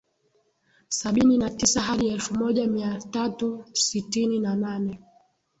[0.89, 4.99] Sabini na tisa hadi elfu moja mia tatu sitini na nane